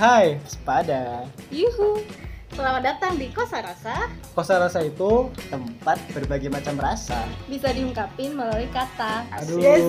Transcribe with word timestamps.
Hai, 0.00 0.40
sepada. 0.48 1.28
Yuhu. 1.52 2.00
Selamat 2.56 2.88
datang 2.88 3.20
di 3.20 3.28
Kosa 3.36 3.60
Rasa. 3.60 4.08
Kosa 4.32 4.56
rasa 4.56 4.80
itu 4.80 5.28
tempat 5.52 6.00
berbagai 6.16 6.48
macam 6.48 6.80
rasa. 6.80 7.28
Bisa 7.44 7.68
diungkapin 7.68 8.32
melalui 8.32 8.64
kata. 8.72 9.28
Aduh, 9.28 9.60
Yes, 9.60 9.84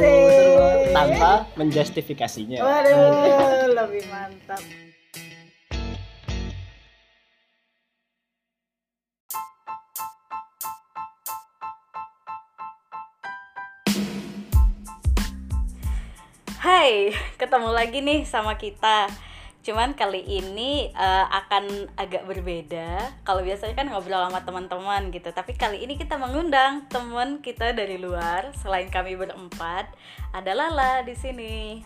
tanpa 0.91 1.47
menjustifikasinya. 1.55 2.59
Waduh, 2.59 3.71
lebih 3.71 4.03
mantap. 4.11 4.59
Hai, 16.59 17.15
ketemu 17.39 17.69
lagi 17.71 18.03
nih 18.03 18.27
sama 18.27 18.59
kita. 18.59 19.30
Cuman 19.61 19.93
kali 19.93 20.25
ini 20.25 20.89
eh, 20.89 21.25
akan 21.29 21.93
agak 21.93 22.25
berbeda. 22.25 23.13
Kalau 23.21 23.45
biasanya 23.45 23.77
kan 23.77 23.87
ngobrol 23.93 24.25
sama 24.25 24.41
teman-teman 24.41 25.13
gitu, 25.13 25.29
tapi 25.29 25.53
kali 25.53 25.85
ini 25.85 26.01
kita 26.01 26.17
mengundang 26.17 26.89
teman 26.89 27.45
kita 27.45 27.69
dari 27.77 28.01
luar. 28.01 28.49
Selain 28.57 28.89
kami 28.89 29.13
berempat, 29.13 29.85
ada 30.33 30.51
Lala 30.57 31.05
di 31.05 31.13
sini. 31.13 31.85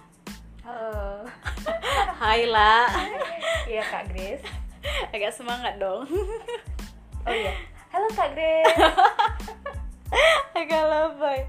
Halo. 0.63 1.27
Hai 2.23 2.47
La, 2.47 2.89
Iya 3.71 3.83
Kak 3.85 4.09
Grace. 4.09 4.45
agak 5.13 5.33
semangat 5.35 5.75
dong. 5.77 6.07
Oh 7.25 7.33
iya. 7.33 7.53
Halo 7.91 8.07
Kak 8.15 8.31
Grace. 8.33 8.75
agak 10.55 10.83
lebay. 10.87 11.39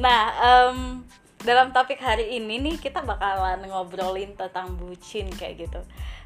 Nah, 0.00 0.32
em, 0.40 1.04
dalam 1.44 1.76
topik 1.76 2.00
hari 2.00 2.40
ini 2.40 2.56
nih 2.56 2.76
kita 2.80 3.04
bakalan 3.04 3.60
ngobrolin 3.68 4.32
tentang 4.32 4.72
bucin 4.80 5.28
kayak 5.28 5.68
gitu. 5.68 5.80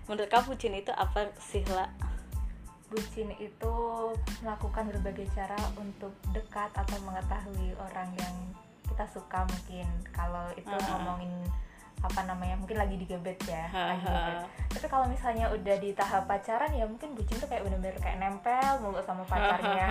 Menurut 0.06 0.30
kamu 0.30 0.54
bucin 0.54 0.74
itu 0.78 0.94
apa 0.94 1.34
sih 1.42 1.66
La? 1.74 1.90
Bucin 2.88 3.34
itu 3.36 3.74
melakukan 4.40 4.88
berbagai 4.88 5.26
cara 5.34 5.58
untuk 5.76 6.14
dekat 6.32 6.70
atau 6.72 6.96
mengetahui 7.04 7.74
orang 7.76 8.08
yang 8.16 8.34
kita 8.86 9.04
suka 9.10 9.44
mungkin. 9.44 9.84
Kalau 10.14 10.48
itu 10.56 10.70
Ah. 10.72 10.86
ngomongin 10.96 11.34
apa 11.98 12.20
namanya 12.22 12.54
mungkin 12.54 12.78
lagi 12.78 12.94
digebet 12.94 13.34
ya 13.44 13.66
lagi 13.74 14.06
tapi 14.70 14.86
kalau 14.86 15.06
misalnya 15.06 15.50
udah 15.50 15.76
di 15.76 15.90
tahap 15.92 16.24
pacaran 16.24 16.70
ya 16.70 16.86
mungkin 16.86 17.12
bucin 17.12 17.34
tuh 17.36 17.46
kayak 17.46 17.66
bener-bener 17.66 17.98
kayak 17.98 18.22
nempel 18.22 18.54
mulu 18.78 19.02
sama 19.02 19.24
pacarnya. 19.24 19.86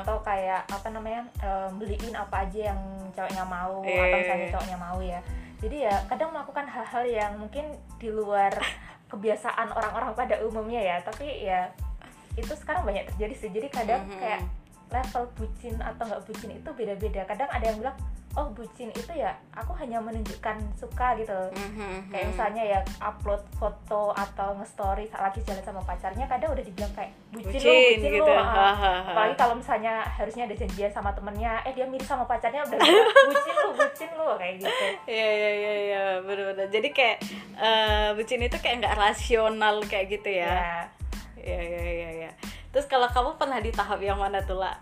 atau 0.00 0.16
kayak 0.20 0.64
apa 0.64 0.88
namanya 0.88 1.20
eh, 1.38 1.68
beliin 1.76 2.14
apa 2.14 2.48
aja 2.48 2.72
yang 2.72 2.80
cowoknya 3.12 3.44
mau 3.44 3.84
Iya, 3.84 3.92
atau 3.92 4.06
iya, 4.08 4.16
misalnya 4.18 4.46
iya. 4.46 4.52
cowoknya 4.56 4.78
mau 4.78 4.98
ya. 4.98 5.20
Jadi 5.60 5.76
ya 5.80 5.94
kadang 6.06 6.30
melakukan 6.32 6.66
hal-hal 6.66 7.04
yang 7.04 7.32
mungkin 7.36 7.64
di 7.96 8.08
luar 8.08 8.52
kebiasaan 9.12 9.68
orang-orang 9.70 10.12
pada 10.14 10.40
umumnya 10.40 10.80
ya. 10.80 10.96
Tapi 11.00 11.44
ya 11.44 11.68
itu 12.34 12.52
sekarang 12.56 12.82
banyak 12.82 13.04
terjadi 13.12 13.34
sih. 13.36 13.50
Jadi 13.52 13.68
kadang 13.68 14.08
Mhm. 14.08 14.18
kayak 14.18 14.40
level 14.88 15.24
bucin 15.34 15.74
atau 15.78 16.02
nggak 16.04 16.22
bucin 16.24 16.50
itu 16.54 16.70
beda-beda. 16.70 17.20
Kadang 17.24 17.48
ada 17.48 17.64
yang 17.64 17.78
bilang 17.78 17.96
oh 18.34 18.50
bucin 18.50 18.90
itu 18.90 19.12
ya 19.14 19.30
aku 19.50 19.70
hanya 19.78 20.02
menunjukkan 20.02 20.58
suka 20.74 21.14
gitu 21.14 21.32
Mhm, 21.54 22.10
kayak 22.10 22.34
misalnya 22.34 22.62
ya 22.66 22.78
upload 22.98 23.38
foto 23.54 24.10
atau 24.10 24.58
nge-story 24.58 25.06
saat 25.06 25.30
lagi 25.30 25.38
jalan 25.42 25.62
sama 25.62 25.78
pacarnya 25.80 26.26
kadang 26.26 26.50
udah 26.50 26.60
dibilang 26.60 26.90
kayak 26.92 27.14
bucin, 27.30 27.54
bucin 27.54 27.62
bucin 27.62 28.10
gitu. 28.10 28.26
lu 28.26 28.34
ah. 28.34 28.42
Hahaha. 28.44 28.90
apalagi 29.14 29.34
kalau 29.34 29.54
misalnya 29.54 30.02
harusnya 30.02 30.44
ada 30.44 30.54
janjian 30.54 30.90
sama 30.90 31.14
temennya 31.14 31.62
eh 31.62 31.72
dia 31.72 31.86
mirip 31.86 32.02
sama 32.02 32.26
pacarnya 32.26 32.66
udah 32.66 32.74
bilang, 32.74 33.06
bucin 33.30 33.54
lu 33.54 33.68
bucin 33.72 34.10
lu 34.12 34.28
kayak 34.34 34.54
gitu 34.58 34.86
Iya 35.04 35.28
iya 35.30 35.50
iya 35.54 35.72
iya 35.80 36.04
benar-benar. 36.20 36.66
Jadi 36.68 36.88
kayak 36.90 37.16
eh, 37.54 38.08
bucin 38.12 38.40
itu 38.40 38.56
kayak 38.58 38.76
nggak 38.82 38.96
rasional 38.96 39.76
kayak 39.84 40.06
gitu 40.10 40.30
ya. 40.32 40.50
ya 40.50 40.78
Iya 41.38 41.60
iya 41.60 41.82
iya 41.84 42.08
iya. 42.18 42.30
Terus 42.72 42.88
kalau 42.88 43.06
kamu 43.06 43.36
pernah 43.36 43.60
di 43.60 43.70
tahap 43.70 44.00
yang 44.00 44.16
mana 44.16 44.40
tuh 44.40 44.58
lah? 44.58 44.74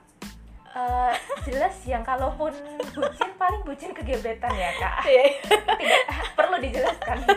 Eh, 0.73 1.15
jelas 1.45 1.77
yang 1.85 2.01
kalaupun 2.01 2.49
bucin 2.97 3.31
paling 3.37 3.61
bucin 3.61 3.93
kegebetan 3.93 4.49
ya 4.57 4.73
kak 4.81 5.05
Iya 5.05 5.25
tidak 5.45 6.01
perlu 6.33 6.57
dijelaskan 6.65 7.29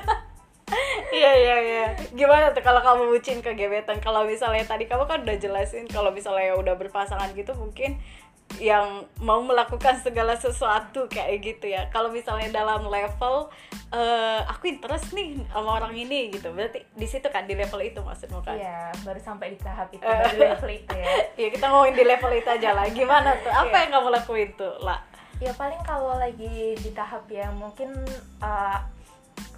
iya 1.12 1.31
iya 1.35 1.56
iya. 1.59 1.85
Gimana 2.16 2.56
tuh 2.56 2.63
kalau 2.63 2.79
kamu 2.79 3.12
bucin 3.12 3.44
ke 3.44 3.53
gebetan? 3.53 4.00
Kalau 4.00 4.23
misalnya 4.23 4.63
tadi 4.63 4.88
kamu 4.88 5.03
kan 5.03 5.22
udah 5.28 5.38
jelasin 5.38 5.85
kalau 5.88 6.16
misalnya 6.16 6.56
udah 6.56 6.79
berpasangan 6.79 7.31
gitu 7.35 7.51
mungkin 7.59 8.00
yang 8.56 9.04
mau 9.20 9.44
melakukan 9.44 10.00
segala 10.00 10.32
sesuatu 10.34 11.12
kayak 11.12 11.44
gitu 11.44 11.66
ya. 11.68 11.92
Kalau 11.92 12.08
misalnya 12.08 12.56
dalam 12.56 12.88
level 12.88 13.52
eh, 13.92 14.40
aku 14.48 14.72
interest 14.72 15.12
nih 15.12 15.44
sama 15.52 15.76
orang 15.76 15.92
ini 15.92 16.32
gitu. 16.32 16.56
Berarti 16.56 16.88
di 16.94 17.04
situ 17.04 17.28
kan 17.28 17.44
di 17.44 17.54
level 17.54 17.82
itu 17.82 18.00
maksudmu 18.00 18.40
kan? 18.42 18.56
iya 18.56 18.96
baru 19.04 19.20
sampai 19.20 19.54
di 19.54 19.60
tahap 19.60 19.92
itu 19.92 20.00
baru 20.00 20.30
di 20.32 20.40
level 20.40 20.72
itu 20.72 20.94
ya 20.96 21.08
Ya 21.42 21.48
kita 21.52 21.66
ngomongin 21.68 21.96
di 22.00 22.06
level 22.08 22.32
itu 22.32 22.50
aja 22.50 22.70
lah. 22.72 22.86
Gimana 22.88 23.36
tuh? 23.44 23.52
Apa 23.52 23.68
Iya. 23.70 23.82
yang 23.84 23.92
kamu 24.00 24.10
lakuin 24.14 24.50
tuh 24.56 24.76
lah? 24.80 25.00
ya 25.36 25.52
paling 25.52 25.84
kalau 25.84 26.16
lagi 26.16 26.80
di 26.80 26.96
tahap 26.96 27.28
yang 27.28 27.52
mungkin 27.60 27.92
uh, 28.40 28.80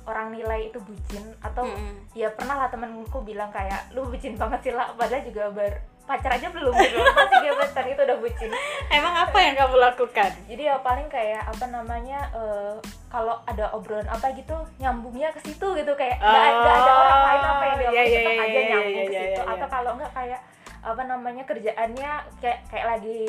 orang 0.08 0.32
nilai 0.32 0.72
itu 0.72 0.80
bucin 0.80 1.36
atau 1.44 1.68
Mm-mm. 1.68 2.16
ya 2.16 2.32
pernah 2.32 2.56
lah 2.56 2.72
temenku 2.72 3.20
bilang 3.22 3.52
kayak 3.52 3.92
lu 3.92 4.08
bucin 4.08 4.40
banget 4.40 4.60
sih 4.64 4.74
lah 4.74 4.88
padahal 4.96 5.22
juga 5.22 5.52
ber 5.52 5.76
pacar 6.08 6.40
aja 6.40 6.48
belum 6.48 6.72
gitu 6.72 7.04
masih 7.20 7.52
gebetan 7.52 7.86
itu 7.92 8.00
udah 8.00 8.18
bucin 8.24 8.48
Emang 8.88 9.12
apa 9.12 9.38
yang 9.44 9.60
kamu 9.60 9.76
lakukan? 9.76 10.32
jadi 10.48 10.64
ya 10.72 10.76
paling 10.80 11.12
kayak 11.12 11.44
apa 11.44 11.68
namanya 11.68 12.32
eh, 12.32 12.80
kalau 13.12 13.36
ada 13.44 13.68
obrolan 13.76 14.08
apa 14.08 14.32
gitu 14.32 14.56
nyambungnya 14.80 15.36
ke 15.36 15.44
situ 15.44 15.68
gitu 15.76 15.92
kayak 16.00 16.16
nggak 16.24 16.48
nggak 16.64 16.76
ada 16.80 16.94
orang 16.96 17.22
lain 17.28 17.44
apa 17.44 17.64
yang 17.68 17.78
dia 17.78 17.88
Oh, 17.88 17.92
iya, 17.92 18.04
tetap 18.08 18.32
iya, 18.32 18.40
aja 18.40 18.56
iya, 18.56 18.70
nyambung 18.72 18.96
iya, 18.96 19.04
ke 19.04 19.12
iya, 19.12 19.22
situ 19.28 19.42
iya. 19.44 19.52
atau 19.52 19.68
kalau 19.68 19.92
nggak 20.00 20.14
kayak 20.16 20.42
apa 20.80 21.02
namanya 21.04 21.44
kerjaannya 21.44 22.12
kayak 22.40 22.60
kayak 22.72 22.86
lagi 22.88 23.20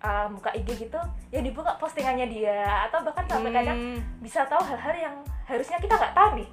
uh, 0.00 0.26
buka 0.30 0.50
IG 0.54 0.88
gitu 0.88 1.00
ya 1.30 1.40
dibuka 1.40 1.74
postingannya 1.76 2.26
dia. 2.28 2.86
Atau 2.88 3.02
bahkan 3.02 3.24
sampai 3.26 3.50
kadang 3.52 3.78
Hmm. 3.78 4.00
bisa 4.18 4.44
tahu 4.46 4.62
hal-hal 4.64 4.94
yang 4.94 5.14
harusnya 5.46 5.78
kita 5.78 5.94
nggak 5.94 6.14
tahu 6.14 6.30
nih. 6.42 6.48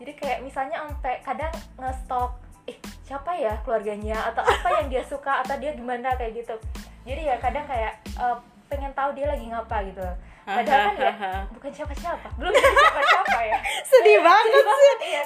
Jadi 0.00 0.12
kayak 0.16 0.38
misalnya 0.40 0.76
sampai 0.80 1.14
kadang 1.20 1.52
nge-stalk 1.76 2.32
eh 2.64 2.76
siapa 3.04 3.32
ya 3.36 3.52
keluarganya? 3.64 4.16
Atau 4.32 4.40
apa 4.44 4.68
yang 4.80 4.88
dia 4.88 5.02
suka? 5.04 5.44
Atau 5.44 5.60
dia 5.60 5.76
gimana? 5.76 6.16
Kayak 6.16 6.44
gitu. 6.44 6.54
Jadi 7.04 7.28
ya 7.28 7.36
kadang 7.36 7.64
kayak 7.68 8.00
eh, 8.06 8.36
pengen 8.70 8.92
tahu 8.94 9.10
dia 9.18 9.26
lagi 9.26 9.44
ngapa 9.50 9.82
gitu 9.90 10.04
padahal 10.44 10.92
kan 10.92 10.94
ya 10.96 11.12
bukan 11.52 11.70
siapa-siapa. 11.70 12.28
Belum 12.40 12.52
siapa-siapa 12.56 13.40
ya. 13.44 13.58
Sedih 13.90 14.18
banget. 14.24 14.52
Sedih 14.52 14.64
banget 14.66 14.98
iya. 15.04 15.24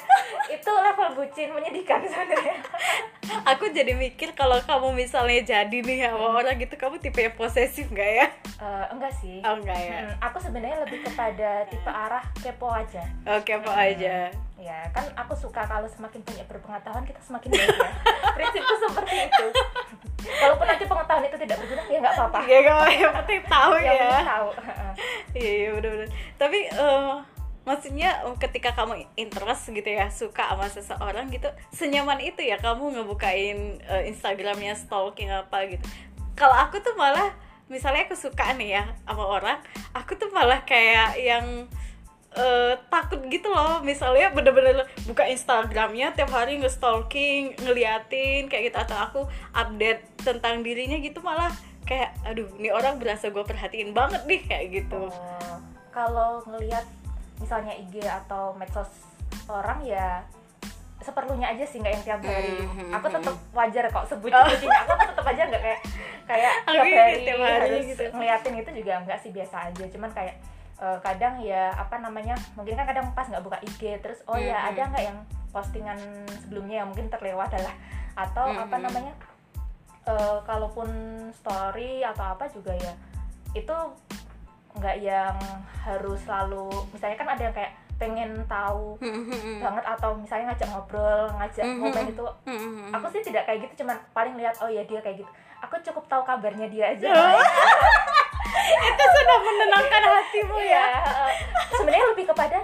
Itu 0.50 0.70
level 0.75 1.08
bucin 1.16 1.48
menyedihkan 1.54 2.00
sebenarnya. 2.06 2.56
Aku 3.54 3.64
jadi 3.72 3.92
mikir 3.97 4.36
kalau 4.36 4.60
kamu 4.60 4.94
misalnya 5.06 5.41
jadi 5.42 5.78
nih 5.80 6.10
sama 6.10 6.38
orang 6.38 6.60
gitu, 6.60 6.75
kamu 6.76 7.00
tipe 7.00 7.25
yang 7.25 7.34
posesif 7.34 7.88
nggak 7.88 8.10
ya? 8.22 8.26
Eh, 8.60 8.84
enggak 8.92 9.12
sih. 9.19 9.41
Oh 9.42 9.56
enggak 9.58 9.80
ya? 9.80 9.98
Hmm, 10.06 10.14
aku 10.22 10.38
sebenarnya 10.38 10.78
lebih 10.86 11.02
kepada 11.02 11.66
tipe 11.66 11.91
arah 11.91 12.22
kepo 12.38 12.69
aja. 12.70 13.02
Oke 13.26 13.56
apa 13.56 13.72
aja. 13.75 14.31
ya 14.64 14.81
kan 14.96 15.04
aku 15.12 15.36
suka 15.36 15.60
kalau 15.69 15.84
semakin 15.84 16.25
banyak 16.25 16.46
berpengetahuan 16.48 17.04
kita 17.04 17.20
semakin 17.20 17.52
baik 17.52 17.69
ya. 17.69 17.91
Prinsipku 18.38 18.75
seperti 18.81 19.16
itu 19.28 19.46
kalaupun 20.27 20.67
nanti 20.67 20.85
pengetahuan 20.89 21.25
itu 21.29 21.37
tidak 21.41 21.57
berguna 21.61 21.83
ya 21.87 21.99
nggak 22.01 22.15
apa-apa 22.17 22.39
Ya 22.45 22.59
kalau 22.65 22.85
yang 22.89 23.12
penting 23.23 23.43
tahu 23.47 23.73
yang 23.79 23.95
ya. 23.97 24.03
penting 24.09 24.29
tahu 24.29 24.49
Iya 25.39 25.51
iya 25.51 25.69
benar-benar. 25.75 26.09
Tapi 26.39 26.59
eh, 26.71 27.15
maksudnya 27.67 28.11
eh, 28.23 28.37
ketika 28.39 28.71
kamu 28.79 29.03
interest 29.19 29.62
gitu 29.75 29.91
ya, 29.91 30.07
suka 30.15 30.47
sama 30.47 30.67
seseorang 30.71 31.27
gitu, 31.35 31.51
senyaman 31.75 32.23
itu 32.23 32.39
ya 32.39 32.55
kamu 32.62 32.95
ngebukain 32.95 33.83
eh, 33.83 34.03
Instagramnya 34.15 34.79
stalking 34.79 35.35
apa 35.35 35.67
gitu. 35.67 35.83
Kalau 36.39 36.55
aku 36.55 36.79
tuh 36.79 36.95
malah 36.95 37.35
misalnya 37.67 38.06
aku 38.06 38.15
suka 38.15 38.55
nih 38.55 38.79
ya 38.79 38.85
sama 39.03 39.25
orang, 39.27 39.59
aku 39.91 40.15
tuh 40.15 40.31
malah 40.31 40.62
kayak 40.62 41.19
yang 41.19 41.67
eh, 42.34 42.75
takut 42.90 43.20
gitu 43.31 43.48
loh. 43.50 43.81
Misalnya 43.81 44.31
bener-bener 44.34 44.86
buka 45.06 45.26
Instagramnya 45.26 46.14
tiap 46.14 46.31
hari 46.34 46.58
nge-stalking 46.60 47.58
ngeliatin 47.62 48.50
kayak 48.50 48.70
gitu. 48.70 48.78
Atau 48.78 48.96
aku 48.98 49.20
update 49.54 50.02
tentang 50.22 50.62
dirinya 50.66 50.98
gitu 50.98 51.22
malah 51.22 51.50
kayak 51.84 52.16
aduh 52.25 52.48
ini 52.56 52.72
orang 52.72 52.96
berasa 52.96 53.28
gue 53.28 53.44
perhatiin 53.44 53.92
banget 53.92 54.25
nih 54.25 54.40
kayak 54.44 54.66
gitu. 54.72 55.08
Oh, 55.12 55.56
kalau 55.92 56.40
ngelihat 56.48 56.84
misalnya 57.38 57.76
IG 57.76 58.00
atau 58.02 58.56
medsos 58.56 58.88
orang 59.48 59.84
ya 59.84 60.25
seperlunya 61.04 61.52
aja 61.52 61.64
sih 61.69 61.84
nggak 61.84 61.92
yang 62.00 62.04
tiap 62.04 62.20
hari. 62.25 62.56
Hmm, 62.64 62.96
aku 62.96 63.06
hmm, 63.12 63.16
tetap 63.20 63.34
wajar 63.52 63.84
kok 63.92 64.04
sebutin-butinnya 64.10 64.81
aku 64.88 64.92
tetap 65.04 65.26
aja 65.28 65.42
nggak 65.52 65.62
kayak 65.62 65.81
kayak 66.25 66.52
tiap 66.64 66.86
hari, 66.88 67.20
tiap 67.28 67.40
hari 67.44 67.60
harus 67.60 67.86
gitu. 67.92 68.04
ngeliatin 68.16 68.54
itu 68.56 68.70
juga 68.81 68.92
nggak 69.04 69.19
sih 69.20 69.31
biasa 69.36 69.56
aja. 69.69 69.84
Cuman 69.92 70.10
kayak 70.16 70.34
eh, 70.84 70.98
kadang 71.00 71.40
ya 71.40 71.72
apa 71.72 71.96
namanya 71.96 72.36
mungkin 72.52 72.76
kan 72.76 72.84
kadang 72.84 73.08
pas 73.16 73.25
nggak 73.25 73.40
buka 73.40 73.56
IG 73.64 74.04
terus 74.04 74.20
oh 74.28 74.36
ya 74.36 74.60
Hmm, 74.60 74.69
ada 74.76 74.82
nggak 74.92 75.04
yang 75.08 75.19
postingan 75.48 75.96
sebelumnya 76.44 76.84
yang 76.84 76.88
mungkin 76.92 77.08
terlewat 77.08 77.48
adalah. 77.48 77.72
Atau 78.14 78.44
Hmm, 78.52 78.62
apa 78.69 78.76
namanya 78.78 79.12
eh, 80.04 80.38
kalaupun 80.44 80.88
story 81.32 82.04
atau 82.04 82.36
apa 82.36 82.44
juga 82.52 82.76
ya 82.76 82.92
itu 83.56 83.76
nggak 84.75 84.96
yang 85.00 85.38
harus 85.86 86.19
selalu 86.26 86.66
misalnya 86.90 87.16
kan 87.16 87.28
ada 87.31 87.42
yang 87.46 87.54
kayak 87.54 87.72
pengen 87.94 88.42
tahu 88.50 88.98
banget 89.62 89.84
atau 89.86 90.10
misalnya 90.19 90.50
ngajak 90.50 90.66
ngobrol 90.66 91.31
ngajak 91.38 91.62
ngomen 91.78 92.10
itu 92.10 92.25
aku 92.90 93.06
sih 93.08 93.22
tidak 93.22 93.46
kayak 93.46 93.62
gitu 93.62 93.86
cuman 93.86 93.94
paling 94.10 94.34
lihat 94.34 94.58
oh 94.58 94.66
ya 94.66 94.82
dia 94.82 94.98
kayak 94.98 95.22
gitu. 95.22 95.31
Aku 95.62 95.78
cukup 95.81 96.04
tahu 96.10 96.26
kabarnya 96.26 96.66
dia 96.69 96.92
aja. 96.92 97.08
itu 98.72 99.05
sudah 99.05 99.38
menenangkan 99.44 100.02
hatimu 100.02 100.56
Iya, 100.56 100.72
ya 100.72 100.87
eh, 101.28 101.32
sebenarnya 101.75 102.06
lebih 102.14 102.26
kepada 102.32 102.58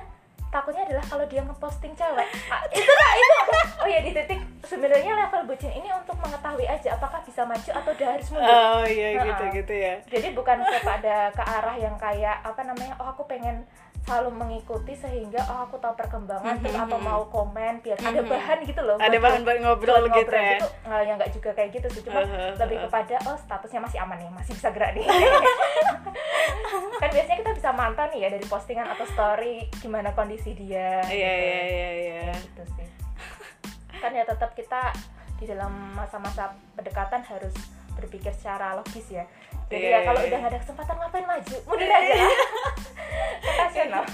takutnya 0.50 0.82
adalah 0.82 1.04
kalau 1.06 1.24
dia 1.30 1.46
ngeposting 1.46 1.94
cewek. 1.94 2.26
Ah, 2.50 2.62
itu 2.74 2.90
lah 2.90 3.10
itu. 3.22 3.38
Oh 3.80 3.88
ya 3.88 4.02
di 4.02 4.10
titik 4.10 4.40
sebenarnya 4.66 5.14
level 5.14 5.46
bucin 5.46 5.70
ini 5.70 5.88
untuk 5.94 6.18
mengetahui 6.18 6.66
aja 6.66 6.98
apakah 6.98 7.22
bisa 7.22 7.46
maju 7.46 7.70
atau 7.70 7.90
udah 7.94 8.08
harus 8.18 8.28
mundur. 8.34 8.50
Oh 8.50 8.82
iya 8.82 9.08
gitu 9.22 9.44
gitu 9.62 9.74
ya. 9.78 9.94
Jadi 10.10 10.28
bukan 10.34 10.58
kepada 10.58 11.30
ke 11.30 11.42
arah 11.46 11.76
yang 11.78 11.94
kayak 11.96 12.42
apa 12.42 12.60
namanya 12.66 12.98
oh 12.98 13.14
aku 13.14 13.30
pengen 13.30 13.62
selalu 14.00 14.30
mengikuti 14.32 14.92
sehingga 14.92 15.38
oh 15.46 15.64
aku 15.64 15.76
tahu 15.76 15.94
perkembangan 15.94 16.56
terus 16.58 16.74
atau 16.74 16.98
mau 16.98 17.22
komen 17.26 17.78
biar 17.78 17.94
ada 17.96 18.18
Mhm. 18.18 18.26
bahan 18.26 18.58
gitu 18.64 18.80
loh 18.80 18.96
ada 18.96 19.12
bahan 19.14 19.40
buat 19.40 19.58
ngobrol 19.60 20.02
buat 20.02 20.16
gitu 20.16 20.32
ya? 20.32 20.56
gitu. 20.56 20.66
Nggak 20.82 21.00
ya 21.00 21.12
nggak 21.14 21.30
juga 21.30 21.50
kayak 21.52 21.70
gitu 21.70 21.86
sih 21.90 22.02
cuma 22.02 22.20
Uh-huh, 22.20 22.50
lebih 22.56 22.76
uh-huh. 22.76 22.88
kepada 22.88 23.16
oh 23.24 23.36
statusnya 23.36 23.80
masih 23.80 23.98
aman 23.98 24.16
nih 24.16 24.30
masih 24.30 24.52
bisa 24.52 24.68
gerak 24.70 24.90
nih. 24.92 25.04
Kan 27.00 27.08
biasanya 27.10 27.38
kita 27.38 27.52
bisa 27.54 27.70
mantau 27.70 28.06
nih 28.08 28.20
ya 28.20 28.28
dari 28.28 28.46
postingan 28.46 28.86
atau 28.88 29.06
story 29.06 29.54
gimana 29.78 30.10
kondisi 30.10 30.52
dia 30.52 31.00
iya 31.02 31.30
gitu. 31.30 31.46
iya 31.46 31.60
iya 31.62 31.88
iya. 31.94 32.22
Gitu 32.34 32.62
sih. 32.74 32.86
Kan 33.94 34.12
ya 34.12 34.24
tetap 34.24 34.52
kita 34.52 34.90
di 35.36 35.46
dalam 35.46 35.72
masa-masa 35.92 36.50
pendekatan 36.74 37.20
harus 37.22 37.52
berpikir 37.92 38.32
secara 38.32 38.74
logis 38.74 39.06
ya. 39.10 39.24
Jadi 39.66 39.86
Iya, 39.86 39.90
ya 39.92 39.98
kalau 40.04 40.18
iya, 40.18 40.26
udah 40.26 40.32
iya. 40.32 40.40
nggak 40.40 40.52
ada 40.52 40.60
kesempatan 40.60 40.94
ngapain 40.98 41.26
maju? 41.26 41.56
Mundur 41.64 41.88
aja 41.88 42.14
lah 43.40 43.56
rasional 43.66 44.04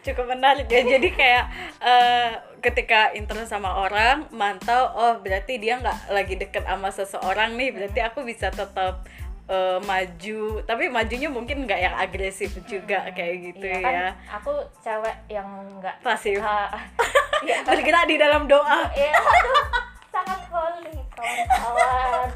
cukup 0.00 0.26
menarik 0.32 0.66
ya. 0.66 0.82
Jadi 0.84 1.08
kayak 1.12 1.44
eh, 1.80 2.28
ketika 2.60 3.12
internet 3.12 3.48
sama 3.48 3.84
orang 3.84 4.26
mantau 4.32 4.88
oh 4.92 5.14
berarti 5.20 5.58
dia 5.58 5.76
nggak 5.78 6.08
lagi 6.10 6.34
deket 6.36 6.64
sama 6.64 6.88
seseorang 6.88 7.54
nih. 7.54 7.70
Berarti 7.70 8.00
aku 8.00 8.24
bisa 8.24 8.48
tetap 8.48 9.04
eh, 9.46 9.78
maju. 9.84 10.42
Tapi 10.64 10.84
majunya 10.88 11.28
mungkin 11.28 11.68
nggak 11.68 11.80
yang 11.80 11.94
agresif 11.96 12.52
juga 12.64 13.08
kayak 13.12 13.36
gitu 13.52 13.64
Iya 13.68 13.78
ya. 13.78 13.84
kan 13.84 13.94
aku 14.40 14.52
cewek 14.80 15.16
yang 15.28 15.48
nggak 15.78 15.96
pasif. 16.00 16.40
Ah, 16.40 16.72
iya 17.46 17.60
bergerak 17.62 18.08
di 18.08 18.16
dalam 18.16 18.48
doa. 18.48 18.88
Iya, 18.92 19.12
aduh, 19.18 19.64
sangat 20.08 20.40
holy 20.48 20.96
kawan-kawan. 21.12 22.30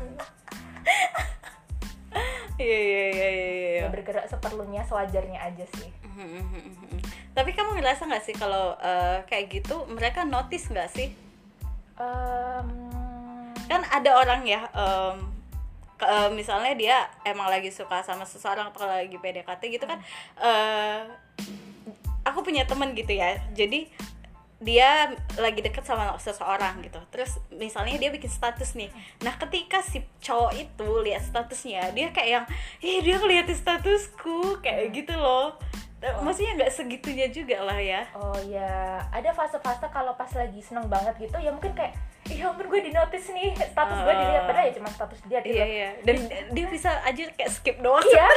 iya 2.56 2.78
iya 2.80 3.04
iya 3.12 3.28
iya 3.28 3.48
iya. 3.52 3.80
Ya, 3.84 3.88
bergerak 3.92 4.24
seperlunya 4.26 4.80
sewajarnya 4.82 5.36
aja 5.38 5.64
sih. 5.76 5.90
Tapi 7.36 7.50
kamu 7.52 7.80
ngerasa 7.80 8.08
nggak 8.08 8.24
sih 8.24 8.34
kalau 8.36 8.72
eh, 8.80 9.20
kayak 9.28 9.52
gitu 9.52 9.84
mereka 9.92 10.24
notice 10.24 10.72
nggak 10.72 10.90
sih? 10.92 11.12
Em, 11.96 12.68
kan 13.66 13.82
ada 13.92 14.10
orang 14.16 14.44
ya 14.48 14.64
em, 14.72 15.16
ke- 15.96 16.08
eh, 16.08 16.30
misalnya 16.32 16.72
dia 16.76 16.96
emang 17.24 17.48
lagi 17.48 17.68
suka 17.72 18.00
sama 18.04 18.24
seseorang 18.24 18.72
atau 18.72 18.88
lagi 18.88 19.16
PDKT 19.16 19.62
gitu 19.72 19.84
kan 19.84 20.00
eh 20.40 21.00
aku 22.26 22.42
punya 22.42 22.66
temen 22.66 22.92
gitu 22.96 23.14
ya. 23.14 23.38
Jadi 23.54 23.86
dia 24.56 25.12
lagi 25.36 25.60
deket 25.60 25.84
sama 25.84 26.16
seseorang 26.16 26.80
gitu. 26.80 26.96
Terus 27.12 27.36
misalnya 27.52 28.00
dia 28.00 28.08
bikin 28.08 28.32
status 28.32 28.72
nih. 28.72 28.88
Nah 29.20 29.36
ketika 29.36 29.84
si 29.84 30.00
cowok 30.24 30.52
itu 30.56 30.88
lihat 31.04 31.22
statusnya 31.28 31.92
dia 31.92 32.08
kayak 32.10 32.30
yang 32.40 32.44
ih 32.80 33.04
dia 33.04 33.20
ngeliatin 33.20 33.54
statusku 33.54 34.64
kayak 34.64 34.96
gitu 34.96 35.12
loh 35.12 35.60
maksudnya 35.98 36.52
nggak 36.54 36.70
segitunya 36.70 37.26
juga 37.26 37.62
lah 37.62 37.76
ya. 37.76 38.04
Oh 38.12 38.36
ya, 38.42 38.68
ada 39.08 39.30
fase-fase 39.30 39.88
kalau 39.88 40.12
pas 40.12 40.28
lagi 40.30 40.60
seneng 40.60 40.86
banget 40.86 41.16
gitu 41.18 41.36
ya 41.36 41.48
mungkin 41.48 41.72
kayak 41.72 41.96
iya 42.26 42.46
ampun 42.46 42.66
gue 42.66 42.80
di 42.80 42.92
notice 42.92 43.30
nih. 43.30 43.56
Status 43.56 43.98
gue 43.98 44.10
Ah. 44.10 44.18
dilihat 44.18 44.42
padahal 44.44 44.66
ya 44.66 44.72
cuma 44.72 44.88
status 44.88 45.18
dia 45.24 45.40
gitu. 45.40 45.54
iya 45.54 45.66
iya. 45.66 45.88
Dan 46.02 46.16
dia 46.52 46.66
bisa 46.66 46.90
aja 47.00 47.22
kayak 47.30 47.50
skip 47.50 47.76
doang. 47.78 48.04
Iya. 48.12 48.28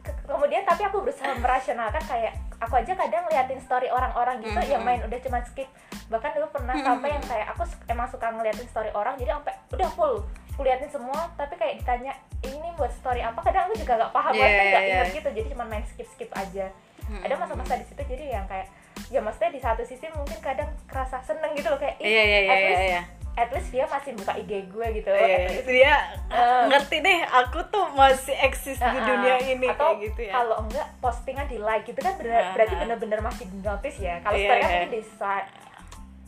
Ke- 0.00 0.16
Kemudian 0.24 0.62
tapi 0.62 0.82
aku 0.82 1.00
berusaha 1.00 1.30
merasionalkan 1.34 2.02
kayak 2.02 2.32
aku 2.58 2.74
aja 2.76 2.92
kadang 2.92 3.24
liatin 3.26 3.60
story 3.60 3.86
orang-orang 3.88 4.40
gitu 4.40 4.58
yang 4.66 4.82
main 4.82 5.00
udah 5.00 5.18
cuma 5.20 5.38
skip. 5.42 5.68
Bahkan 6.08 6.30
dulu 6.34 6.48
pernah 6.50 6.74
sampai 6.74 7.12
yang 7.12 7.22
kayak 7.22 7.46
aku 7.50 7.62
emang 7.86 8.08
suka 8.08 8.26
ngeliatin 8.28 8.66
story 8.66 8.90
orang 8.90 9.14
jadi 9.14 9.30
sampai 9.32 9.54
udah 9.70 9.88
full 9.90 10.14
aku 10.58 10.66
liatin 10.66 10.90
semua 10.90 11.30
tapi 11.38 11.54
kayak 11.54 11.78
ditanya 11.78 12.10
ini 12.42 12.66
buat 12.74 12.90
story 12.90 13.22
apa 13.22 13.38
kadang 13.40 13.70
aku 13.70 13.78
juga 13.78 13.94
nggak 13.94 14.10
paham 14.10 14.32
Iya, 14.34 14.42
maksudnya 14.42 14.58
iya, 14.58 14.66
nggak 14.66 14.82
iya. 14.82 14.92
ingat 14.92 15.08
gitu 15.14 15.28
jadi 15.30 15.46
cuma 15.54 15.64
main 15.64 15.84
skip 15.86 16.08
skip 16.10 16.30
aja 16.34 16.66
ada 17.08 17.34
masa-masa 17.38 17.78
di 17.78 17.86
situ 17.86 18.02
jadi 18.04 18.24
yang 18.34 18.44
kayak 18.44 18.66
ya 19.06 19.22
maksudnya 19.22 19.54
di 19.54 19.60
satu 19.62 19.80
sisi 19.80 20.10
mungkin 20.10 20.34
kadang 20.42 20.66
kerasa 20.84 21.22
seneng 21.22 21.54
gitu 21.54 21.70
loh 21.70 21.78
kayak 21.78 21.94
"Ih, 21.96 22.04
iya 22.04 22.22
iya 22.24 22.38
iya 22.40 22.50
at 22.50 22.58
iya 22.58 22.66
least 22.68 22.82
iya 22.84 23.02
at 23.38 23.50
least 23.54 23.70
dia 23.70 23.84
masih 23.86 24.10
buka 24.12 24.34
IG 24.34 24.50
gue 24.66 24.86
gitu 24.92 25.08
Iya, 25.08 25.36
At 25.38 25.46
least 25.48 25.70
dia 25.70 25.94
Eh. 26.26 26.64
ngerti 26.66 26.96
deh 26.98 27.18
aku 27.22 27.60
tuh 27.70 27.86
masih 27.94 28.34
eksis 28.36 28.76
di 28.76 28.84
Uh-uh. 28.84 29.06
dunia 29.06 29.34
ini 29.38 29.66
atau 29.70 29.94
kayak 29.94 30.02
gitu 30.04 30.20
ya 30.26 30.32
kalau 30.34 30.56
enggak 30.60 30.86
postingan 30.98 31.46
di 31.46 31.56
like 31.56 31.86
gitu 31.86 32.02
kan 32.02 32.18
bener- 32.18 32.34
Uh-uh. 32.34 32.52
berarti 32.58 32.74
bener-bener 32.74 33.20
masih 33.22 33.46
di 33.46 33.58
notice 33.62 33.98
ya 34.02 34.18
kalau 34.20 34.34
Iya, 34.34 34.42
story 34.44 34.58
kan 34.58 34.66
iya. 34.66 34.74
mungkin 34.74 34.90
di 34.90 35.02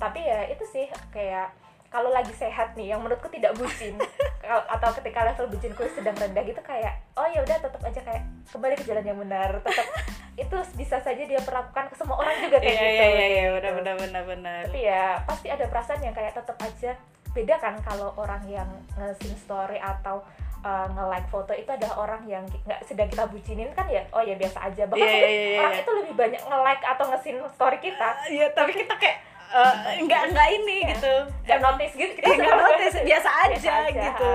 tapi 0.00 0.20
ya 0.22 0.40
itu 0.48 0.64
sih 0.64 0.86
kayak 1.10 1.50
kalau 1.90 2.14
lagi 2.14 2.30
sehat 2.30 2.78
nih 2.78 2.94
yang 2.94 3.02
menurutku 3.02 3.26
tidak 3.26 3.52
bucin. 3.58 3.98
Atau 4.74 4.94
ketika 5.02 5.26
level 5.26 5.50
bucinku 5.50 5.82
sedang 5.90 6.14
rendah 6.14 6.42
gitu 6.46 6.62
kayak 6.62 7.02
oh 7.18 7.26
ya 7.26 7.42
udah 7.42 7.58
tetap 7.58 7.82
aja 7.82 8.00
kayak 8.00 8.22
kembali 8.50 8.74
ke 8.78 8.84
jalan 8.86 9.04
yang 9.04 9.18
benar 9.18 9.50
tetap 9.62 9.86
itu 10.42 10.56
bisa 10.74 10.96
saja 11.02 11.22
dia 11.22 11.38
perlakukan 11.42 11.92
ke 11.92 11.94
semua 11.98 12.16
orang 12.18 12.34
juga 12.48 12.58
kayak 12.58 12.72
iya 12.72 12.80
gitu. 12.80 12.94
iya 12.96 13.06
iya 13.06 13.26
iya 13.26 13.44
gitu. 13.52 13.68
benar 13.76 13.94
benar 13.98 14.22
benar. 14.24 14.62
Tapi 14.70 14.80
ya 14.86 15.18
pasti 15.26 15.46
ada 15.50 15.66
perasaan 15.66 16.00
yang 16.00 16.14
kayak 16.14 16.32
tetap 16.38 16.56
aja. 16.62 16.90
Beda 17.30 17.54
kan 17.62 17.74
kalau 17.82 18.10
orang 18.18 18.42
yang 18.46 18.70
nge 18.98 19.38
story 19.38 19.78
atau 19.78 20.22
uh, 20.66 20.86
nge-like 20.90 21.28
foto 21.30 21.52
itu 21.54 21.70
adalah 21.70 21.94
orang 22.06 22.22
yang 22.26 22.42
nggak 22.66 22.80
sedang 22.86 23.06
kita 23.06 23.26
bucinin 23.30 23.70
kan 23.74 23.86
ya 23.86 24.02
oh 24.14 24.22
ya 24.22 24.34
biasa 24.38 24.58
aja. 24.66 24.82
Bahkan 24.86 24.98
Iya, 24.98 25.10
mungkin 25.14 25.30
iya, 25.30 25.42
iya, 25.46 25.58
orang 25.62 25.74
iya. 25.74 25.82
itu 25.82 25.92
lebih 25.94 26.14
banyak 26.14 26.42
nge-like 26.42 26.84
atau 26.86 27.04
nge 27.10 27.18
story 27.54 27.78
kita. 27.82 28.08
Iya 28.30 28.46
tapi 28.54 28.72
kita 28.74 28.94
kayak 28.98 29.29
eh, 29.50 29.72
nggak 30.00 30.22
nggak 30.30 30.48
ini 30.54 30.76
gitu 30.88 31.14
nggak 31.42 31.58
notice 31.60 31.94
gitu 31.94 32.12
kita 32.14 32.26
Iya, 32.26 32.36
nggak 32.38 32.56
notice 32.56 32.96
biasa 33.02 33.30
aja 33.36 33.54
Biasa 33.56 33.72
aja. 33.84 34.02
gitu 34.06 34.34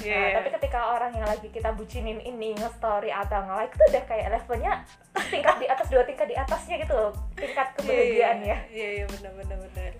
Nah, 0.00 0.06
Iya. 0.06 0.32
tapi 0.32 0.48
ketika 0.56 0.96
orang 0.96 1.12
yang 1.12 1.28
lagi 1.28 1.48
kita 1.50 1.76
bucinin 1.76 2.16
ini 2.18 2.56
nge-story 2.56 3.12
atau 3.12 3.44
nge-like 3.44 3.68
itu 3.70 3.84
udah 3.84 4.04
kayak 4.06 4.26
levelnya 4.32 4.72
tingkat 5.28 5.56
di 5.56 5.66
atas 5.66 5.92
dua 5.92 6.02
tingkat 6.02 6.24
di 6.24 6.36
atasnya 6.36 6.80
gitu 6.80 6.94
loh 6.94 7.12
tingkat 7.36 7.68
kebahagiaannya 7.76 8.56
Iya 8.70 8.88
iya 8.94 9.04
benar 9.06 9.32
benar 9.34 9.60
benar. 9.60 9.92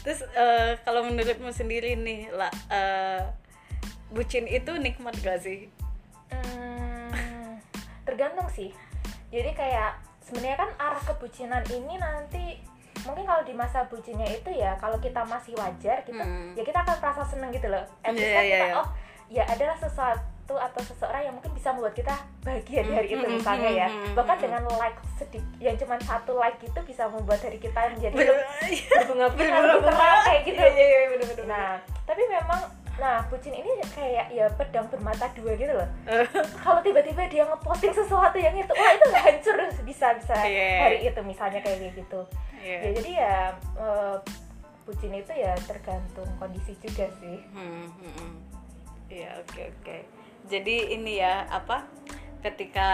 Terus 0.00 0.24
eh, 0.26 0.72
kalau 0.80 1.04
menurutmu 1.04 1.52
sendiri 1.52 1.92
nih 1.94 2.32
lah 2.32 2.48
eh, 2.72 3.28
bucin 4.08 4.48
itu 4.48 4.72
nikmat 4.72 5.20
gak 5.20 5.36
sih? 5.38 5.68
Hmm, 6.32 7.60
tergantung 8.02 8.48
sih. 8.48 8.72
Jadi 9.28 9.52
kayak 9.52 10.00
sebenarnya 10.22 10.58
kan 10.58 10.70
arah 10.78 11.02
kebucinan 11.02 11.60
ini 11.68 11.94
nanti 11.96 12.56
mungkin 13.04 13.24
kalau 13.24 13.42
di 13.42 13.52
masa 13.52 13.84
bucinnya 13.84 14.26
itu 14.26 14.50
ya 14.50 14.74
kalau 14.76 14.96
kita 14.96 15.22
masih 15.22 15.54
wajar 15.54 16.00
gitu 16.00 16.14
Hmm. 16.14 16.52
ya 16.52 16.62
kita 16.62 16.78
akan 16.80 16.96
merasa 16.98 17.22
seneng 17.24 17.50
gitu 17.50 17.66
loh. 17.66 17.82
At 18.00 18.12
least 18.12 18.22
Iya, 18.22 18.32
kan 18.32 18.42
iya, 18.42 18.52
kita 18.52 18.66
iya. 18.66 18.76
oh 18.76 18.88
ya 19.28 19.42
adalah 19.46 19.76
sesuatu 19.76 20.28
atau 20.52 20.80
seseorang 20.82 21.22
yang 21.22 21.32
mungkin 21.32 21.50
bisa 21.50 21.70
membuat 21.70 21.92
kita 21.92 22.12
bahagia 22.40 22.80
di 22.82 22.92
hari 22.92 23.08
itu 23.08 23.18
Hmm, 23.18 23.34
misalnya 23.34 23.70
ya. 23.72 23.86
hmm, 23.86 23.98
hmm, 24.02 24.14
Bahkan 24.14 24.34
hmm. 24.34 24.44
dengan 24.44 24.62
like 24.76 24.98
sedikit 25.14 25.56
yang 25.58 25.76
cuma 25.76 25.94
satu 25.98 26.32
like 26.34 26.60
itu 26.60 26.80
bisa 26.82 27.02
membuat 27.06 27.40
hari 27.40 27.56
kita 27.56 27.80
menjadi 27.88 28.12
Ber- 28.12 28.44
berbunga-bunga 28.92 29.58
terang 29.82 30.20
kayak 30.22 30.40
gitu. 30.44 30.58
Iya 30.58 30.68
iya 30.68 30.84
iya 30.84 31.08
benar 31.10 31.26
benar. 31.32 31.46
Nah, 31.48 31.72
tapi 32.04 32.22
memang 32.26 32.60
nah 32.94 33.24
bucin 33.26 33.52
ini 33.52 33.66
kayak 33.88 34.28
ya 34.28 34.46
pedang 34.52 34.84
bermata 34.86 35.26
dua 35.32 35.52
gitu 35.54 35.72
loh 35.72 35.88
kalau 36.58 36.80
tiba-tiba 36.80 37.24
dia 37.26 37.42
ngeposting 37.44 37.90
sesuatu 37.90 38.36
yang 38.36 38.52
itu 38.52 38.68
wah 38.68 38.92
itu 38.92 39.06
hancur 39.10 39.56
bisa 39.82 40.12
bisa 40.14 40.34
Iya. 40.38 40.68
hari 40.82 40.98
itu 41.02 41.20
misalnya 41.22 41.60
kayak 41.60 41.92
gitu 41.92 42.20
ya 42.58 42.78
Iya. 42.78 42.90
jadi 42.94 43.10
ya 43.16 43.34
eh, 43.74 44.16
bucin 44.82 45.12
itu 45.12 45.32
ya 45.32 45.54
tergantung 45.62 46.28
kondisi 46.36 46.74
juga 46.78 47.06
sih 47.16 47.38
Hmm, 47.50 47.88
hmm, 47.90 48.12
hmm. 48.12 48.34
Iya 49.06 49.28
oke 49.38 49.60
oke. 49.70 49.96
Jadi 50.48 50.76
ini 50.90 51.20
ya 51.20 51.44
apa? 51.46 51.84
Ketika 52.40 52.90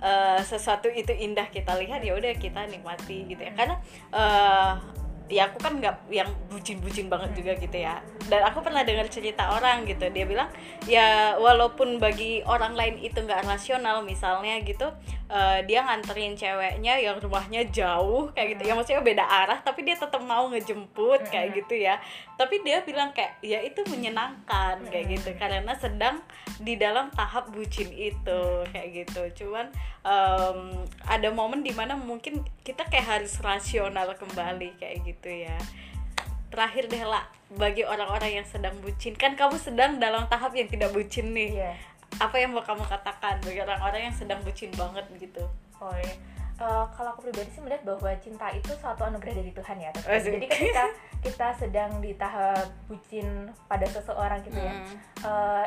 eh, 0.00 0.40
sesuatu 0.42 0.88
itu 0.88 1.12
indah 1.12 1.46
kita 1.46 1.76
lihat 1.76 2.00
ya 2.00 2.16
udah 2.16 2.32
kita 2.34 2.64
nikmati 2.64 3.28
gitu 3.28 3.40
ya. 3.40 3.52
Karena 3.52 3.76
eh, 4.10 4.72
ya 5.30 5.42
aku 5.46 5.60
kan 5.60 5.76
nggak 5.76 6.08
yang 6.08 6.32
bucin-bucin 6.48 7.06
banget 7.06 7.30
juga 7.36 7.52
gitu 7.54 7.76
ya. 7.76 8.00
Dan 8.30 8.46
aku 8.46 8.62
pernah 8.62 8.86
dengar 8.86 9.10
cerita 9.10 9.50
orang 9.58 9.82
gitu. 9.82 10.06
Dia 10.14 10.22
bilang 10.22 10.46
ya 10.86 11.34
walaupun 11.34 11.98
bagi 11.98 12.46
orang 12.46 12.78
lain 12.78 13.02
itu 13.02 13.18
nggak 13.18 13.42
rasional 13.42 14.06
misalnya 14.06 14.62
gitu 14.62 14.86
eh, 15.26 15.66
dia 15.66 15.82
nganterin 15.82 16.38
ceweknya 16.38 17.02
yang 17.02 17.18
rumahnya 17.18 17.66
jauh 17.74 18.30
kayak 18.30 18.54
gitu. 18.56 18.70
Ya 18.70 18.78
maksudnya 18.78 19.02
beda 19.02 19.24
arah 19.26 19.58
tapi 19.58 19.82
dia 19.82 19.98
tetap 19.98 20.22
mau 20.22 20.46
ngejemput 20.46 21.26
kayak 21.26 21.58
gitu 21.58 21.74
ya. 21.74 21.98
Tapi 22.38 22.62
dia 22.62 22.86
bilang 22.86 23.10
kayak 23.10 23.42
ya 23.42 23.58
itu 23.66 23.82
menyenangkan 23.90 24.78
kayak 24.86 25.18
gitu. 25.18 25.34
Karena 25.34 25.74
sedang 25.74 26.22
di 26.62 26.78
dalam 26.78 27.10
tahap 27.10 27.50
bucin 27.50 27.90
itu 27.90 28.42
kayak 28.70 29.04
gitu. 29.04 29.44
Cuman 29.44 29.66
em, 30.06 30.86
ada 31.02 31.28
momen 31.34 31.66
di 31.66 31.74
mana 31.74 31.98
mungkin 31.98 32.46
kita 32.62 32.86
kayak 32.86 33.20
harus 33.20 33.34
rasional 33.42 34.14
kembali 34.14 34.78
kayak 34.78 35.02
gitu 35.02 35.30
ya 35.50 35.58
terakhir 36.50 36.84
deh 36.86 37.02
lah 37.02 37.24
bagi 37.50 37.82
orang-orang 37.82 38.42
yang 38.42 38.46
sedang 38.46 38.74
bucin 38.78 39.14
kan 39.14 39.34
kamu 39.34 39.56
sedang 39.56 39.96
dalam 39.96 40.26
tahap 40.26 40.50
yang 40.52 40.66
tidak 40.66 40.90
bucin 40.90 41.30
nih 41.30 41.50
Iya. 41.56 41.72
apa 42.18 42.36
yang 42.36 42.50
mau 42.52 42.62
kamu 42.62 42.82
katakan 42.84 43.38
bagi 43.40 43.58
orang-orang 43.58 44.10
yang 44.10 44.14
sedang 44.14 44.38
bucin 44.42 44.70
banget 44.74 45.06
gitu 45.16 45.46
Oh 45.80 45.94
iya. 45.96 46.12
Eh, 46.60 46.84
kalau 46.92 47.16
aku 47.16 47.24
pribadi 47.24 47.48
sih 47.50 47.64
melihat 47.64 47.80
bahwa 47.88 48.12
cinta 48.20 48.52
itu 48.52 48.68
suatu 48.76 49.08
anugerah 49.08 49.32
dari 49.32 49.48
Tuhan 49.48 49.80
ya. 49.80 49.90
Oh, 49.96 50.12
sih. 50.12 50.28
Jadi 50.28 50.44
ketika 50.44 50.84
kita 51.24 51.48
sedang 51.56 52.04
di 52.04 52.12
tahap 52.12 52.68
bucin 52.84 53.48
pada 53.64 53.88
seseorang 53.88 54.44
gitu 54.44 54.60
ya, 54.60 54.76
Hmm. 54.76 55.64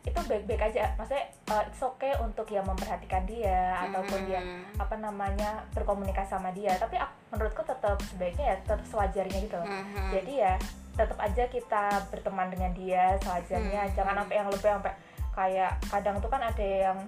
Itu 0.00 0.16
baik-baik 0.18 0.62
aja. 0.64 0.92
Maksudnya 0.94 1.24
eh, 1.28 1.62
it's 1.66 1.78
okay 1.78 2.16
untuk 2.16 2.46
ya 2.46 2.60
memperhatikan 2.60 3.24
dia 3.24 3.76
ataupun 3.80 4.24
ya 4.26 4.40
Hmm. 4.40 4.64
apa 4.78 4.96
namanya 4.96 5.60
berkomunikasi 5.70 6.30
sama 6.30 6.48
dia. 6.50 6.72
Tapi 6.74 6.96
ak- 6.96 7.12
menurutku 7.28 7.60
tetap 7.62 8.00
sebaiknya 8.02 8.44
ya 8.46 8.56
tetap 8.58 8.80
sewajarnya 8.82 9.38
gitu. 9.40 9.56
loh. 9.56 9.66
Mhm. 9.66 10.08
Jadi 10.10 10.32
ya 10.38 10.54
tetap 10.92 11.16
aja 11.16 11.44
kita 11.46 11.82
berteman 12.08 12.48
dengan 12.48 12.72
dia 12.72 13.12
sewajarnya. 13.18 13.80
Hmm. 13.82 13.94
Jangan 13.94 14.14
sampai 14.18 14.36
yang 14.36 14.48
lebih 14.48 14.68
sampai 14.70 14.92
kayak 15.30 15.72
kadang 15.86 16.16
tuh 16.18 16.28
kan 16.28 16.42
ada 16.42 16.64
yang 16.64 16.98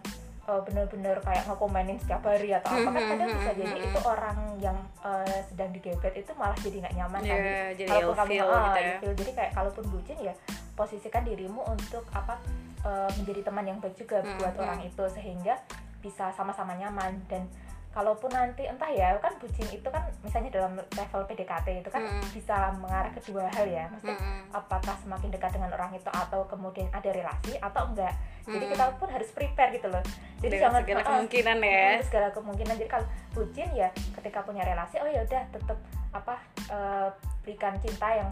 eh, 0.42 0.60
bener-bener 0.60 1.16
kayak 1.18 1.42
ngekomenin 1.44 1.96
setiap 1.96 2.22
hari 2.22 2.50
atau 2.50 2.66
apa 2.68 2.88
kan 2.88 3.02
kadang 3.08 3.28
bisa 3.30 3.52
jadi 3.52 3.78
itu 3.80 3.98
orang 4.02 4.38
yang 4.58 4.74
eh, 5.00 5.38
sedang 5.44 5.70
digebet 5.70 6.14
itu 6.14 6.32
malah 6.34 6.56
jadi 6.56 6.82
nggak 6.82 6.94
nyaman 6.94 7.20
kan 7.20 7.38
Iya, 7.38 7.62
jadi 7.78 7.88
kalaupun 7.88 8.16
kamu 8.16 8.30
ilfeel 8.32 8.50
ah, 8.52 8.62
gitu 8.74 8.80
ya. 9.06 9.14
jadi 9.16 9.30
kayak 9.32 9.52
kalaupun 9.52 9.84
bucin 9.88 10.18
ya 10.20 10.34
posisikan 10.72 11.22
dirimu 11.22 11.62
untuk 11.64 12.02
apa 12.10 12.34
eh, 12.82 13.10
menjadi 13.14 13.40
teman 13.42 13.64
yang 13.64 13.78
baik 13.78 13.94
juga 13.94 14.20
Hmm, 14.20 14.36
buat 14.36 14.54
hmm. 14.54 14.62
orang 14.62 14.80
itu 14.82 15.04
sehingga 15.08 15.54
bisa 15.98 16.34
sama-sama 16.34 16.74
nyaman 16.74 17.14
dan 17.26 17.46
kalaupun 17.92 18.32
nanti 18.32 18.64
entah 18.64 18.88
ya 18.88 19.12
kan 19.20 19.36
bucin 19.36 19.68
itu 19.68 19.84
kan 19.84 20.00
misalnya 20.24 20.48
dalam 20.48 20.80
level 20.80 21.22
PDKT 21.28 21.84
itu 21.84 21.90
kan 21.92 22.00
Hmm. 22.00 22.24
bisa 22.32 22.72
mengarah 22.80 23.12
ke 23.12 23.20
dua 23.28 23.44
hal 23.46 23.68
ya 23.68 23.84
maksudnya 23.86 24.16
Mhm. 24.16 24.48
apakah 24.50 24.96
semakin 24.96 25.28
dekat 25.28 25.52
dengan 25.52 25.70
orang 25.70 25.92
itu 25.92 26.08
atau 26.08 26.40
kemudian 26.48 26.88
ada 26.88 27.12
relasi 27.12 27.52
atau 27.60 27.92
enggak 27.92 28.16
jadi 28.42 28.64
Hmm. 28.64 28.72
kita 28.72 28.84
pun 28.96 29.08
harus 29.12 29.28
prepare 29.30 29.76
gitu 29.76 29.92
loh 29.92 30.00
jadi 30.40 30.56
Dengan 30.56 30.64
jangan 30.72 30.80
segala 30.82 31.02
kemungkinan 31.04 31.58
ya 31.60 31.86
mm, 31.92 32.02
segala 32.02 32.28
kemungkinan 32.32 32.74
jadi 32.74 32.90
kalau 32.90 33.06
bucin 33.30 33.68
ya 33.76 33.88
ketika 33.92 34.38
punya 34.40 34.62
relasi 34.64 34.96
oh 34.96 35.06
ya 35.06 35.20
udah 35.22 35.42
tetap 35.52 35.78
apa 36.10 36.34
eh, 36.66 37.08
berikan 37.44 37.76
cinta 37.76 38.08
yang 38.08 38.30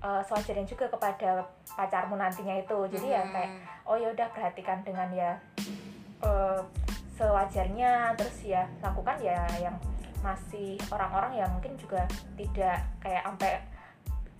eh, 0.00 0.22
sewajarnya 0.24 0.64
juga 0.64 0.88
kepada 0.88 1.44
pacarmu 1.70 2.14
nantinya 2.14 2.56
itu. 2.56 2.78
Jadi 2.88 3.06
ya 3.08 3.22
Mhm. 3.22 3.30
kayak 3.30 3.50
oh 3.84 3.96
ya 3.96 4.08
udah 4.08 4.28
perhatikan 4.30 4.80
dengan 4.80 5.08
ya 5.10 5.36
eh, 6.20 6.60
sewajarnya. 7.14 8.16
Terus 8.16 8.36
ya 8.44 8.64
lakukan 8.80 9.16
ya 9.20 9.44
yang 9.58 9.76
masih 10.20 10.76
orang-orang 10.88 11.32
yang 11.38 11.48
mungkin 11.50 11.72
juga 11.76 12.04
tidak 12.36 12.76
kayak 13.00 13.24
sampai 13.24 13.56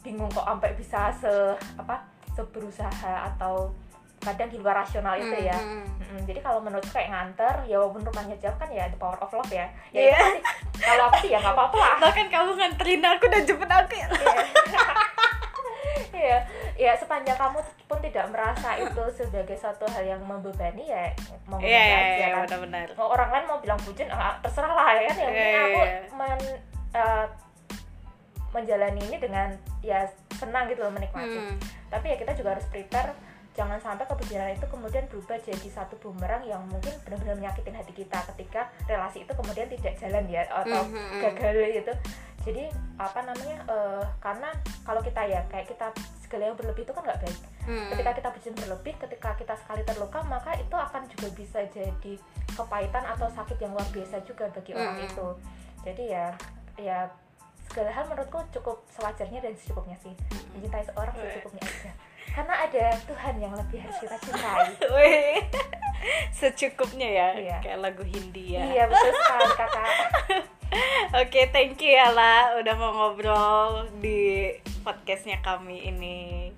bingung 0.01 0.29
kok 0.29 0.45
sampai 0.45 0.73
bisa 0.77 1.13
se 1.13 1.33
apa 1.77 2.05
seberusaha 2.33 3.29
atau 3.33 3.73
kadang 4.21 4.53
di 4.53 4.61
luar 4.61 4.85
rasional 4.85 5.17
itu 5.17 5.33
ya. 5.41 5.57
Mhm. 5.57 5.85
Mm-mm, 5.97 6.21
jadi 6.29 6.41
kalau 6.41 6.61
menurut 6.61 6.85
kayak 6.89 7.09
nganter 7.09 7.65
ya 7.65 7.81
walaupun 7.81 8.05
rumahnya 8.05 8.37
jauh 8.37 8.53
kan 8.57 8.69
ya 8.69 8.85
the 8.89 8.97
power 8.97 9.17
of 9.17 9.33
love 9.33 9.49
ya. 9.49 9.65
Ya 9.93 10.13
pasti. 10.13 10.41
Kalau 10.81 11.09
aku 11.09 11.17
sih 11.25 11.31
ya 11.33 11.41
nggak 11.41 11.57
apa-apa 11.57 11.77
lah. 11.77 11.97
Bahkan 12.01 12.27
kamu 12.29 12.51
nganterin 12.57 13.01
aku 13.01 13.25
dan 13.29 13.43
jemput 13.45 13.69
aku 13.69 13.93
ya. 13.97 14.09
Iya, 14.13 14.45
ya 16.77 16.93
sepanjang 16.95 17.37
kamu 17.37 17.59
pun 17.85 17.99
tidak 18.01 18.27
merasa 18.29 18.77
itu 18.77 19.03
sebagai 19.13 19.57
suatu 19.57 19.85
hal 19.89 20.05
yang 20.07 20.23
membebani 20.23 20.87
ya 20.87 21.11
mau 21.45 21.59
iya 21.59 21.81
iya 21.81 21.97
aja 21.99 22.15
iya 22.15 22.29
kan. 22.31 22.41
benar-benar 22.47 22.87
Mau 22.95 23.09
orang 23.09 23.29
lain 23.31 23.45
mau 23.49 23.59
bilang 23.59 23.81
bucin, 23.81 24.09
ah, 24.09 24.39
terserah 24.39 24.71
lah 24.71 24.89
ya 24.95 25.09
kan. 25.09 25.17
Yang 25.17 25.33
penting 25.33 25.51
Iya, 25.51 25.61
aku 25.61 25.81
iya. 25.81 25.99
men- 26.15 26.63
eh, 26.93 27.27
menjalani 28.51 29.01
ini 29.07 29.17
dengan 29.17 29.49
ya 29.81 30.03
senang 30.35 30.67
gitu 30.67 30.83
loh 30.83 30.91
menikmati. 30.91 31.39
Hmm. 31.39 31.57
Tapi 31.87 32.07
ya 32.11 32.17
kita 32.19 32.33
juga 32.35 32.59
harus 32.59 32.67
prepare 32.67 33.15
jangan 33.51 33.83
sampai 33.83 34.07
kebucinan 34.07 34.55
itu 34.55 34.63
kemudian 34.67 35.11
berubah 35.11 35.35
jadi 35.37 35.69
satu 35.69 35.99
bumerang 35.99 36.47
yang 36.47 36.63
mungkin 36.71 36.95
benar-benar 37.03 37.35
menyakitin 37.35 37.75
hati 37.75 37.93
kita 37.93 38.23
ketika 38.33 38.71
relasi 38.87 39.27
itu 39.27 39.33
kemudian 39.35 39.67
tidak 39.67 39.99
jalan 39.99 40.25
ya 40.31 40.47
atau 40.47 40.87
Mhm. 40.87 41.19
gagal 41.19 41.55
gitu 41.75 41.93
jadi 42.41 42.65
apa 42.97 43.21
namanya 43.21 43.59
eh, 43.65 44.05
karena 44.19 44.49
kalau 44.81 45.01
kita 45.01 45.21
ya 45.23 45.45
kayak 45.47 45.69
kita 45.69 45.93
segala 46.21 46.47
yang 46.47 46.57
berlebih 46.57 46.83
itu 46.83 46.93
kan 46.93 47.03
nggak 47.03 47.21
baik. 47.21 47.39
Hmm. 47.61 47.93
ketika 47.93 48.11
kita 48.17 48.29
bucin 48.31 48.55
berlebih 48.57 48.95
ketika 48.99 49.31
kita 49.35 49.55
sekali 49.55 49.83
terluka 49.85 50.25
maka 50.25 50.57
itu 50.57 50.73
akan 50.73 51.05
juga 51.07 51.29
bisa 51.31 51.61
jadi 51.69 52.13
kepahitan 52.51 53.05
atau 53.07 53.29
sakit 53.29 53.59
yang 53.59 53.71
luar 53.71 53.85
biasa 53.87 54.17
juga 54.23 54.49
bagi 54.49 54.73
orang 54.73 54.97
Hmm. 54.97 55.07
itu. 55.07 55.27
Jadi 55.83 56.03
ya 56.09 56.27
ya 56.77 56.99
segala 57.65 57.91
hal 57.91 58.05
menurutku 58.07 58.41
cukup 58.51 58.83
sewajarnya 58.91 59.41
dan 59.41 59.53
secukupnya 59.55 59.97
sih. 59.97 60.17
Mencintai 60.51 60.83
seorang 60.83 61.13
secukupnya 61.13 61.63
aja. 61.63 61.93
Karena 62.31 62.55
ada 62.63 62.85
Tuhan 63.05 63.35
yang 63.39 63.53
lebih 63.53 63.79
harus 63.81 63.99
kita 63.99 64.17
cintai. 64.19 64.71
Secukupnya 66.33 67.09
ya 67.09 67.29
Iya. 67.37 67.57
kayak 67.61 67.79
lagu 67.79 68.01
Hindia 68.03 68.65
iya 68.65 68.89
betul 68.89 69.13
sekali 69.13 69.47
kakak 69.53 69.89
Oke, 71.11 71.51
thank 71.51 71.83
you 71.83 71.91
ya 71.91 72.15
La 72.15 72.55
udah 72.63 72.75
mau 72.79 72.95
ngobrol 72.95 73.91
di 73.99 74.55
podcastnya 74.87 75.43
kami 75.43 75.91
ini. 75.91 76.51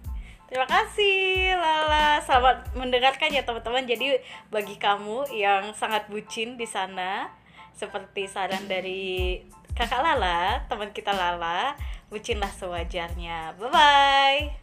Terima 0.53 0.69
kasih 0.69 1.57
Lala, 1.57 2.21
selamat 2.21 2.77
mendengarkan 2.77 3.33
ya 3.33 3.41
teman-teman. 3.41 3.89
Jadi 3.89 4.21
bagi 4.53 4.77
kamu 4.77 5.33
yang 5.33 5.73
sangat 5.73 6.13
bucin 6.13 6.61
di 6.61 6.69
sana, 6.69 7.33
seperti 7.73 8.29
saran 8.29 8.69
dari 8.69 9.41
kakak 9.73 10.05
Lala, 10.05 10.69
teman 10.69 10.93
kita 10.93 11.17
Lala, 11.17 11.73
bucinlah 12.13 12.53
sewajarnya. 12.53 13.57
Bye 13.57 13.71
bye. 13.73 14.62